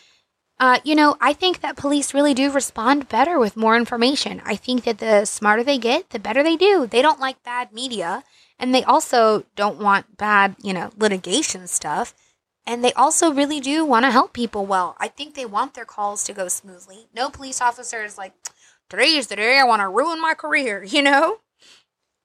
uh, 0.60 0.80
you 0.84 0.96
know, 0.96 1.18
I 1.20 1.34
think 1.34 1.60
that 1.62 1.76
police 1.76 2.14
really 2.14 2.34
do 2.34 2.52
respond 2.52 3.10
better 3.10 3.38
with 3.38 3.58
more 3.58 3.76
information. 3.76 4.42
I 4.46 4.56
think 4.56 4.86
that 4.86 5.00
the 5.00 5.26
smarter 5.26 5.64
they 5.64 5.78
get, 5.78 6.12
the 6.12 6.20
better 6.20 6.44
they 6.44 6.56
do. 6.56 6.88
They 6.88 7.02
don't 7.02 7.20
like 7.20 7.44
bad 7.44 7.74
media, 7.74 8.24
and 8.58 8.74
they 8.74 8.84
also 8.84 9.46
don't 9.56 9.80
want 9.80 10.18
bad, 10.18 10.56
you 10.62 10.74
know, 10.74 10.92
litigation 10.98 11.68
stuff. 11.68 12.14
And 12.66 12.84
they 12.84 12.94
also 12.94 13.32
really 13.34 13.60
do 13.60 13.86
want 13.86 14.06
to 14.06 14.12
help 14.12 14.34
people 14.34 14.66
well. 14.66 14.96
I 14.98 15.10
think 15.10 15.36
they 15.36 15.46
want 15.46 15.74
their 15.74 15.86
calls 15.86 16.24
to 16.24 16.34
go 16.34 16.48
smoothly. 16.48 17.08
No 17.14 17.30
police 17.30 17.62
officer 17.62 18.04
is 18.04 18.18
like, 18.18 18.34
today's 18.90 19.28
the 19.28 19.36
day 19.36 19.60
I 19.60 19.66
want 19.66 19.82
to 19.82 19.90
ruin 19.90 20.22
my 20.22 20.34
career, 20.34 20.84
you 20.88 21.02
know? 21.02 21.40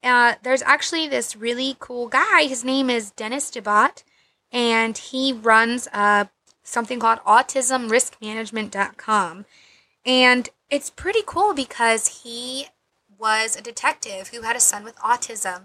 Uh, 0.03 0.37
there's 0.43 0.63
actually 0.63 1.09
this 1.09 1.37
really 1.37 1.77
cool 1.79 2.09
guy. 2.09 2.45
His 2.45 2.65
name 2.65 2.89
is 2.89 3.11
Dennis 3.11 3.51
Debbaudt, 3.51 4.03
and 4.51 4.97
he 4.97 5.33
runs 5.33 5.89
a 5.89 6.31
something 6.71 7.01
called 7.01 7.21
autismriskmanagement.com. 7.21 9.47
And 10.07 10.49
it's 10.71 10.91
pretty 10.91 11.21
cool 11.27 11.55
because 11.55 12.23
he 12.23 12.67
was 13.19 13.57
a 13.57 13.63
detective 13.63 14.29
who 14.29 14.43
had 14.43 14.57
a 14.57 14.61
son 14.61 14.85
with 14.85 14.97
autism, 14.97 15.65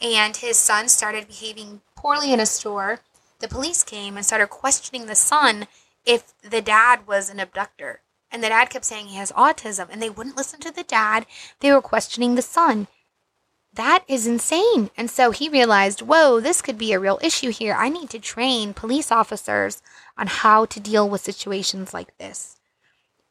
and 0.00 0.36
his 0.36 0.56
son 0.56 0.88
started 0.88 1.28
behaving 1.28 1.82
poorly 1.96 2.32
in 2.32 2.40
a 2.40 2.46
store. 2.46 3.00
The 3.40 3.48
police 3.48 3.84
came 3.84 4.16
and 4.16 4.24
started 4.24 4.48
questioning 4.48 5.06
the 5.06 5.14
son 5.14 5.66
if 6.06 6.32
the 6.42 6.62
dad 6.62 7.06
was 7.06 7.28
an 7.28 7.40
abductor. 7.40 8.00
And 8.30 8.42
the 8.42 8.48
dad 8.48 8.70
kept 8.70 8.84
saying 8.84 9.08
he 9.08 9.16
has 9.16 9.32
autism, 9.32 9.88
and 9.90 10.02
they 10.02 10.10
wouldn't 10.10 10.36
listen 10.36 10.60
to 10.60 10.70
the 10.70 10.82
dad. 10.82 11.26
They 11.60 11.70
were 11.70 11.82
questioning 11.82 12.34
the 12.34 12.42
son. 12.42 12.88
That 13.74 14.04
is 14.06 14.26
insane. 14.26 14.90
And 14.96 15.10
so 15.10 15.32
he 15.32 15.48
realized, 15.48 16.00
whoa, 16.00 16.38
this 16.38 16.62
could 16.62 16.78
be 16.78 16.92
a 16.92 17.00
real 17.00 17.18
issue 17.22 17.50
here. 17.50 17.74
I 17.74 17.88
need 17.88 18.08
to 18.10 18.20
train 18.20 18.72
police 18.72 19.10
officers 19.10 19.82
on 20.16 20.28
how 20.28 20.64
to 20.66 20.78
deal 20.78 21.08
with 21.08 21.22
situations 21.22 21.92
like 21.92 22.16
this. 22.18 22.60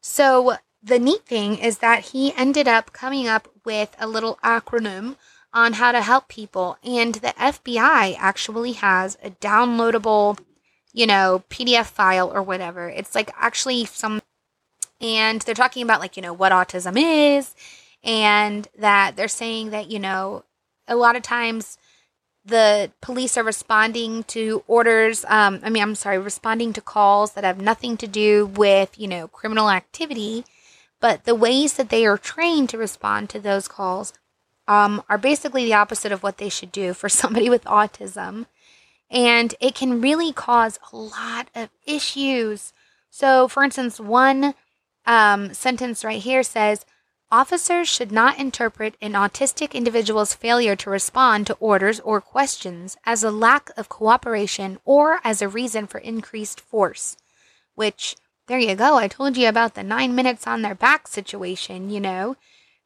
So 0.02 0.56
the 0.82 0.98
neat 0.98 1.24
thing 1.24 1.56
is 1.56 1.78
that 1.78 2.06
he 2.06 2.34
ended 2.34 2.68
up 2.68 2.92
coming 2.92 3.26
up 3.26 3.48
with 3.64 3.96
a 3.98 4.06
little 4.06 4.38
acronym 4.44 5.16
on 5.54 5.74
how 5.74 5.92
to 5.92 6.02
help 6.02 6.28
people. 6.28 6.76
And 6.84 7.14
the 7.14 7.32
FBI 7.38 8.16
actually 8.18 8.72
has 8.72 9.16
a 9.22 9.30
downloadable, 9.30 10.38
you 10.92 11.06
know, 11.06 11.42
PDF 11.48 11.86
file 11.86 12.30
or 12.30 12.42
whatever. 12.42 12.90
It's 12.90 13.14
like 13.14 13.30
actually 13.38 13.86
some, 13.86 14.20
and 15.00 15.40
they're 15.40 15.54
talking 15.54 15.82
about 15.82 16.00
like, 16.00 16.18
you 16.18 16.22
know, 16.22 16.34
what 16.34 16.52
autism 16.52 16.96
is, 16.98 17.54
and 18.04 18.68
that 18.78 19.16
they're 19.16 19.28
saying 19.28 19.70
that, 19.70 19.90
you 19.90 19.98
know, 19.98 20.44
a 20.86 20.96
lot 20.96 21.16
of 21.16 21.22
times 21.22 21.78
the 22.44 22.92
police 23.00 23.36
are 23.38 23.42
responding 23.42 24.22
to 24.24 24.62
orders 24.66 25.24
um, 25.28 25.60
i 25.62 25.70
mean 25.70 25.82
i'm 25.82 25.94
sorry 25.94 26.18
responding 26.18 26.74
to 26.74 26.80
calls 26.82 27.32
that 27.32 27.42
have 27.42 27.58
nothing 27.58 27.96
to 27.96 28.06
do 28.06 28.44
with 28.44 28.98
you 28.98 29.08
know 29.08 29.28
criminal 29.28 29.70
activity. 29.70 30.44
But 31.00 31.24
the 31.24 31.34
ways 31.34 31.74
that 31.74 31.90
they 31.90 32.06
are 32.06 32.16
trained 32.16 32.70
to 32.70 32.78
respond 32.78 33.28
to 33.28 33.38
those 33.38 33.68
calls 33.68 34.14
um, 34.66 35.02
are 35.06 35.18
basically 35.18 35.66
the 35.66 35.74
opposite 35.74 36.12
of 36.12 36.22
what 36.22 36.38
they 36.38 36.48
should 36.48 36.72
do 36.72 36.94
for 36.94 37.08
somebody 37.10 37.50
with 37.50 37.64
autism. 37.64 38.46
And 39.10 39.54
it 39.60 39.74
can 39.74 40.00
really 40.00 40.32
cause 40.32 40.78
a 40.90 40.96
lot 40.96 41.50
of 41.54 41.68
issues. 41.86 42.72
So 43.10 43.48
for 43.48 43.62
instance 43.62 44.00
one 44.00 44.54
um, 45.04 45.52
sentence 45.52 46.04
right 46.04 46.22
here 46.22 46.42
says 46.42 46.86
Officers 47.30 47.88
should 47.88 48.12
not 48.12 48.38
interpret 48.38 48.96
an 49.00 49.12
autistic 49.12 49.72
individual's 49.72 50.34
failure 50.34 50.76
to 50.76 50.90
respond 50.90 51.46
to 51.46 51.54
orders 51.54 51.98
or 52.00 52.20
questions 52.20 52.96
as 53.04 53.24
a 53.24 53.30
lack 53.30 53.70
of 53.76 53.88
cooperation 53.88 54.78
or 54.84 55.20
as 55.24 55.42
a 55.42 55.48
reason 55.48 55.86
for 55.86 55.98
increased 55.98 56.60
force. 56.60 57.16
Which, 57.74 58.16
there 58.46 58.58
you 58.58 58.76
go, 58.76 58.96
I 58.96 59.08
told 59.08 59.36
you 59.36 59.48
about 59.48 59.74
the 59.74 59.82
nine 59.82 60.14
minutes 60.14 60.46
on 60.46 60.62
their 60.62 60.74
back 60.74 61.08
situation, 61.08 61.90
you 61.90 62.00
know. 62.00 62.36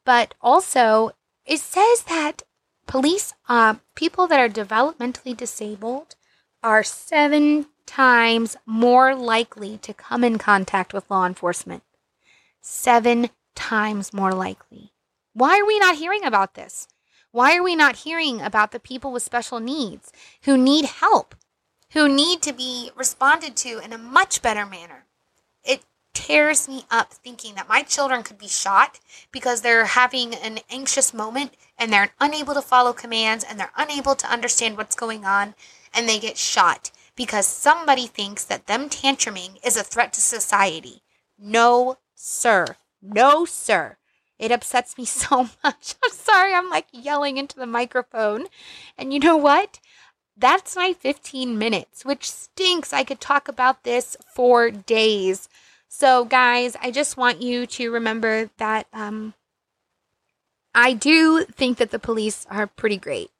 But 0.03 0.33
also, 0.41 1.11
it 1.45 1.59
says 1.59 2.03
that 2.03 2.41
police, 2.87 3.33
uh, 3.47 3.75
people 3.93 4.25
that 4.27 4.39
are 4.39 4.49
developmentally 4.49 5.37
disabled, 5.37 6.15
are 6.63 6.83
seven 6.83 7.67
times 7.85 8.55
more 8.65 9.15
likely 9.15 9.77
to 9.79 9.93
come 9.93 10.23
in 10.23 10.37
contact 10.37 10.93
with 10.93 11.09
law 11.11 11.25
enforcement. 11.25 11.83
Seven 12.61 13.29
times 13.59 14.13
more 14.13 14.31
likely. 14.31 14.93
Why 15.33 15.59
are 15.59 15.65
we 15.65 15.77
not 15.79 15.97
hearing 15.97 16.23
about 16.23 16.55
this? 16.55 16.87
Why 17.31 17.57
are 17.57 17.63
we 17.63 17.75
not 17.75 17.97
hearing 18.07 18.41
about 18.41 18.71
the 18.71 18.79
people 18.79 19.11
with 19.11 19.21
special 19.21 19.59
needs 19.59 20.13
who 20.43 20.57
need 20.57 20.85
help, 20.85 21.35
who 21.91 22.07
need 22.07 22.41
to 22.43 22.53
be 22.53 22.89
responded 22.95 23.57
to 23.57 23.79
in 23.79 23.91
a 23.91 23.97
much 23.97 24.41
better 24.41 24.65
manner? 24.65 25.05
It 25.63 25.83
tears 26.13 26.69
me 26.69 26.85
up 26.89 27.13
thinking 27.13 27.55
that 27.55 27.67
my 27.67 27.83
children 27.83 28.23
could 28.23 28.37
be 28.37 28.47
shot 28.47 28.99
because 29.29 29.61
they're 29.61 29.85
having 29.85 30.33
an 30.33 30.59
anxious 30.71 31.13
moment 31.13 31.53
and 31.77 31.91
they're 31.91 32.13
unable 32.19 32.53
to 32.53 32.61
follow 32.61 32.93
commands 32.93 33.43
and 33.43 33.59
they're 33.59 33.73
unable 33.75 34.15
to 34.15 34.31
understand 34.31 34.77
what's 34.77 34.95
going 34.95 35.25
on 35.25 35.53
and 35.93 36.07
they 36.07 36.17
get 36.17 36.37
shot 36.37 36.91
because 37.15 37.45
somebody 37.45 38.07
thinks 38.07 38.45
that 38.45 38.67
them 38.67 38.89
tantruming 38.89 39.59
is 39.65 39.75
a 39.75 39.83
threat 39.83 40.13
to 40.13 40.21
society. 40.21 41.01
No, 41.37 41.97
sir. 42.15 42.77
No, 43.01 43.45
sir. 43.45 43.97
It 44.37 44.51
upsets 44.51 44.97
me 44.97 45.05
so 45.05 45.49
much. 45.63 45.95
I'm 46.03 46.11
sorry, 46.11 46.53
I'm 46.53 46.69
like 46.69 46.87
yelling 46.91 47.37
into 47.37 47.57
the 47.57 47.67
microphone. 47.67 48.47
And 48.97 49.13
you 49.13 49.19
know 49.19 49.37
what? 49.37 49.79
That's 50.37 50.75
my 50.75 50.93
15 50.93 51.57
minutes, 51.57 52.05
which 52.05 52.31
stinks. 52.31 52.93
I 52.93 53.03
could 53.03 53.19
talk 53.19 53.47
about 53.49 53.83
this 53.83 54.15
for 54.33 54.71
days. 54.71 55.49
So, 55.89 56.23
guys, 56.23 56.77
I 56.81 56.91
just 56.91 57.17
want 57.17 57.41
you 57.41 57.65
to 57.67 57.91
remember 57.91 58.49
that 58.57 58.87
um, 58.93 59.33
I 60.73 60.93
do 60.93 61.43
think 61.43 61.77
that 61.77 61.91
the 61.91 61.99
police 61.99 62.45
are 62.49 62.67
pretty 62.67 62.97
great. 62.97 63.31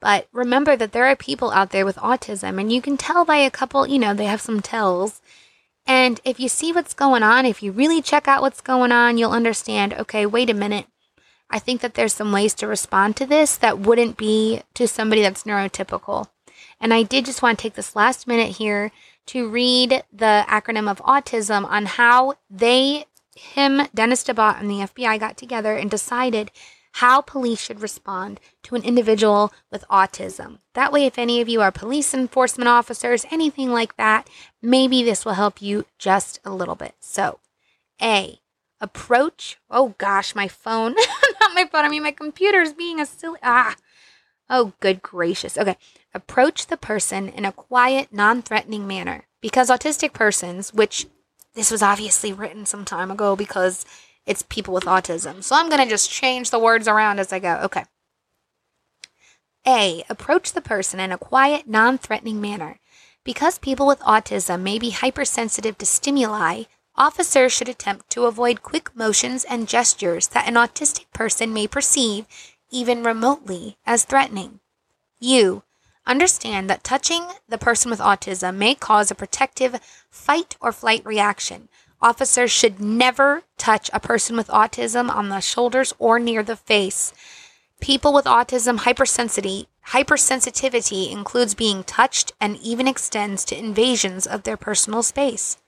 But 0.00 0.28
remember 0.32 0.76
that 0.76 0.92
there 0.92 1.06
are 1.06 1.16
people 1.16 1.50
out 1.50 1.70
there 1.70 1.84
with 1.84 1.96
autism, 1.96 2.60
and 2.60 2.72
you 2.72 2.80
can 2.80 2.96
tell 2.96 3.24
by 3.24 3.38
a 3.38 3.50
couple, 3.50 3.86
you 3.86 3.98
know, 3.98 4.14
they 4.14 4.26
have 4.26 4.40
some 4.40 4.60
tells 4.60 5.20
and 5.88 6.20
if 6.22 6.38
you 6.38 6.50
see 6.50 6.70
what's 6.70 6.92
going 6.92 7.22
on, 7.22 7.46
if 7.46 7.62
you 7.62 7.72
really 7.72 8.02
check 8.02 8.28
out 8.28 8.42
what's 8.42 8.60
going 8.60 8.92
on, 8.92 9.16
you'll 9.16 9.32
understand 9.32 9.94
okay, 9.94 10.26
wait 10.26 10.50
a 10.50 10.54
minute. 10.54 10.86
I 11.50 11.58
think 11.58 11.80
that 11.80 11.94
there's 11.94 12.12
some 12.12 12.30
ways 12.30 12.52
to 12.54 12.66
respond 12.66 13.16
to 13.16 13.26
this 13.26 13.56
that 13.56 13.78
wouldn't 13.78 14.18
be 14.18 14.60
to 14.74 14.86
somebody 14.86 15.22
that's 15.22 15.44
neurotypical. 15.44 16.28
And 16.78 16.92
I 16.92 17.02
did 17.02 17.24
just 17.24 17.40
want 17.40 17.58
to 17.58 17.62
take 17.62 17.74
this 17.74 17.96
last 17.96 18.26
minute 18.26 18.56
here 18.56 18.92
to 19.28 19.48
read 19.48 20.04
the 20.12 20.44
acronym 20.46 20.90
of 20.90 20.98
autism 20.98 21.64
on 21.64 21.86
how 21.86 22.34
they, 22.50 23.06
him, 23.34 23.88
Dennis 23.94 24.24
Debbaudt, 24.24 24.60
and 24.60 24.70
the 24.70 24.86
FBI 24.86 25.18
got 25.18 25.38
together 25.38 25.74
and 25.74 25.90
decided 25.90 26.50
how 26.98 27.20
police 27.20 27.60
should 27.60 27.80
respond 27.80 28.40
to 28.62 28.74
an 28.74 28.82
individual 28.82 29.52
with 29.70 29.84
autism. 29.88 30.58
That 30.74 30.92
way, 30.92 31.06
if 31.06 31.18
any 31.18 31.40
of 31.40 31.48
you 31.48 31.60
are 31.60 31.70
police 31.70 32.12
enforcement 32.12 32.68
officers, 32.68 33.26
anything 33.30 33.70
like 33.70 33.96
that, 33.96 34.28
maybe 34.60 35.02
this 35.02 35.24
will 35.24 35.34
help 35.34 35.62
you 35.62 35.86
just 35.98 36.40
a 36.44 36.50
little 36.50 36.74
bit. 36.74 36.94
So, 37.00 37.38
A, 38.02 38.40
Approach. 38.80 39.58
Oh 39.70 39.94
gosh, 39.98 40.34
my 40.34 40.46
phone. 40.46 40.94
Not 41.40 41.54
my 41.54 41.64
phone. 41.64 41.84
I 41.84 41.88
mean, 41.88 42.04
my 42.04 42.12
computer 42.12 42.60
is 42.60 42.72
being 42.72 43.00
a 43.00 43.06
silly. 43.06 43.40
Ah. 43.42 43.74
Oh, 44.48 44.72
good 44.80 45.02
gracious. 45.02 45.58
Okay. 45.58 45.76
Approach 46.14 46.68
the 46.68 46.76
person 46.76 47.28
in 47.28 47.44
a 47.44 47.52
quiet, 47.52 48.12
non 48.12 48.40
threatening 48.40 48.86
manner. 48.86 49.26
Because 49.40 49.68
autistic 49.68 50.12
persons, 50.12 50.72
which 50.72 51.06
this 51.54 51.70
was 51.70 51.82
obviously 51.82 52.32
written 52.32 52.66
some 52.66 52.84
time 52.84 53.10
ago 53.10 53.34
because 53.34 53.84
it's 54.28 54.42
people 54.42 54.74
with 54.74 54.84
autism. 54.84 55.42
So 55.42 55.56
I'm 55.56 55.70
going 55.70 55.82
to 55.82 55.88
just 55.88 56.10
change 56.10 56.50
the 56.50 56.58
words 56.58 56.86
around 56.86 57.18
as 57.18 57.32
I 57.32 57.38
go. 57.38 57.58
Okay. 57.64 57.84
A. 59.66 60.04
Approach 60.08 60.52
the 60.52 60.60
person 60.60 61.00
in 61.00 61.10
a 61.10 61.18
quiet, 61.18 61.66
non 61.66 61.96
threatening 61.98 62.40
manner. 62.40 62.78
Because 63.24 63.58
people 63.58 63.86
with 63.86 64.00
autism 64.00 64.60
may 64.62 64.78
be 64.78 64.90
hypersensitive 64.90 65.78
to 65.78 65.86
stimuli, 65.86 66.64
officers 66.94 67.52
should 67.52 67.68
attempt 67.68 68.10
to 68.10 68.26
avoid 68.26 68.62
quick 68.62 68.94
motions 68.94 69.44
and 69.44 69.66
gestures 69.66 70.28
that 70.28 70.46
an 70.46 70.54
autistic 70.54 71.06
person 71.12 71.52
may 71.52 71.66
perceive, 71.66 72.26
even 72.70 73.02
remotely, 73.02 73.78
as 73.86 74.04
threatening. 74.04 74.60
U. 75.20 75.62
Understand 76.06 76.68
that 76.68 76.84
touching 76.84 77.24
the 77.48 77.58
person 77.58 77.90
with 77.90 78.00
autism 78.00 78.56
may 78.56 78.74
cause 78.74 79.10
a 79.10 79.14
protective 79.14 79.80
fight 80.10 80.56
or 80.60 80.72
flight 80.72 81.04
reaction. 81.04 81.68
Officers 82.00 82.52
should 82.52 82.78
never 82.78 83.42
touch 83.56 83.90
a 83.92 83.98
person 83.98 84.36
with 84.36 84.46
autism 84.48 85.10
on 85.10 85.30
the 85.30 85.40
shoulders 85.40 85.92
or 85.98 86.20
near 86.20 86.44
the 86.44 86.54
face. 86.54 87.12
People 87.80 88.12
with 88.12 88.24
autism 88.24 88.78
hypersensitivity, 88.78 89.66
hypersensitivity 89.88 91.10
includes 91.10 91.54
being 91.54 91.82
touched 91.82 92.32
and 92.40 92.56
even 92.58 92.86
extends 92.86 93.44
to 93.44 93.58
invasions 93.58 94.28
of 94.28 94.44
their 94.44 94.56
personal 94.56 95.02
space. 95.02 95.58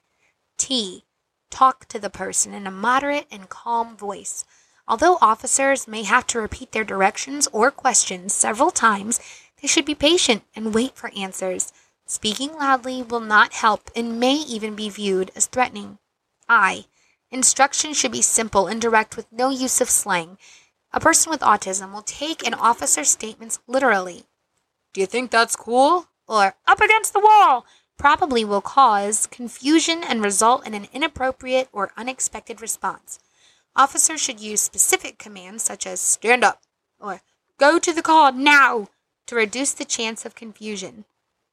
T. 0.57 1.05
Talk 1.51 1.87
to 1.87 1.99
the 1.99 2.11
person 2.11 2.55
in 2.55 2.65
a 2.65 2.71
moderate 2.71 3.27
and 3.33 3.49
calm 3.49 3.97
voice. 3.97 4.45
Although 4.87 5.19
officers 5.21 5.89
may 5.89 6.05
have 6.05 6.29
to 6.29 6.41
repeat 6.41 6.71
their 6.71 6.85
directions 6.85 7.49
or 7.53 7.73
questions 7.73 8.33
several 8.35 8.71
times, 8.71 9.19
they 9.61 9.67
should 9.67 9.85
be 9.85 9.97
patient 9.97 10.45
and 10.55 10.75
wait 10.75 10.95
for 10.95 11.11
answers. 11.17 11.73
Speaking 12.07 12.53
loudly 12.55 13.03
will 13.03 13.21
not 13.21 13.53
help 13.53 13.91
and 13.97 14.21
may 14.21 14.35
even 14.35 14.77
be 14.77 14.89
viewed 14.89 15.33
as 15.35 15.47
threatening. 15.47 15.99
I. 16.50 16.87
Instruction 17.30 17.95
should 17.95 18.11
be 18.11 18.23
simple 18.23 18.66
and 18.66 18.80
direct 18.80 19.16
with 19.16 19.30
no 19.33 19.50
use 19.50 19.80
of 19.80 19.88
slang. 19.88 20.37
A 20.92 20.99
person 20.99 21.30
with 21.30 21.42
autism 21.42 21.92
will 21.92 22.02
take 22.02 22.45
an 22.45 22.54
officer's 22.54 23.09
statements 23.09 23.61
literally. 23.69 24.25
Do 24.92 25.00
you 25.00 25.07
think 25.07 25.30
that's 25.30 25.54
cool? 25.54 26.09
Or 26.26 26.57
up 26.66 26.80
against 26.80 27.12
the 27.12 27.21
wall 27.21 27.66
probably 27.97 28.45
will 28.45 28.61
cause 28.61 29.26
confusion 29.26 30.02
and 30.02 30.23
result 30.23 30.66
in 30.66 30.75
an 30.75 30.88
inappropriate 30.92 31.69
or 31.73 31.92
unexpected 31.97 32.61
response. 32.61 33.21
Officers 33.76 34.21
should 34.21 34.40
use 34.40 34.61
specific 34.61 35.19
commands 35.19 35.62
such 35.62 35.87
as 35.87 36.00
stand 36.00 36.42
up 36.42 36.62
or 36.99 37.21
go 37.59 37.78
to 37.78 37.92
the 37.92 38.02
car 38.02 38.33
now 38.33 38.88
to 39.26 39.37
reduce 39.37 39.73
the 39.73 39.85
chance 39.85 40.25
of 40.25 40.35
confusion. 40.35 41.04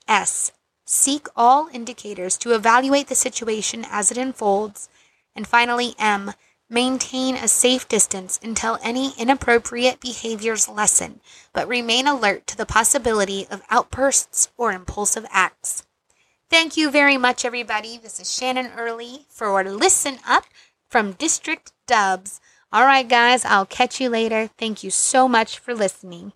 S. 0.07 0.51
Seek 0.89 1.27
all 1.35 1.69
indicators 1.71 2.37
to 2.39 2.55
evaluate 2.55 3.07
the 3.07 3.15
situation 3.15 3.85
as 3.91 4.09
it 4.09 4.17
unfolds. 4.17 4.89
And 5.35 5.45
finally, 5.45 5.93
M 5.99 6.33
Maintain 6.69 7.35
a 7.35 7.47
safe 7.47 7.87
distance 7.87 8.37
until 8.43 8.77
any 8.83 9.13
inappropriate 9.17 10.01
behaviors 10.01 10.67
lessen, 10.67 11.21
but 11.53 11.65
remain 11.65 12.07
alert 12.07 12.45
to 12.47 12.57
the 12.57 12.65
possibility 12.65 13.47
of 13.49 13.61
outbursts 13.69 14.49
or 14.57 14.73
impulsive 14.73 15.25
acts. 15.31 15.85
Thank 16.49 16.75
you 16.75 16.91
very 16.91 17.15
much, 17.17 17.45
everybody. 17.45 17.97
This 17.97 18.19
is 18.19 18.33
Shannon 18.33 18.71
Early 18.77 19.27
for 19.29 19.63
Listen 19.63 20.19
Up 20.27 20.43
from 20.89 21.13
District 21.13 21.71
Dubs. 21.87 22.41
All 22.73 22.83
right, 22.83 23.07
guys, 23.07 23.45
I'll 23.45 23.65
catch 23.65 24.01
you 24.01 24.09
later. 24.09 24.49
Thank 24.57 24.83
you 24.83 24.91
so 24.91 25.29
much 25.29 25.59
for 25.59 25.73
listening. 25.73 26.33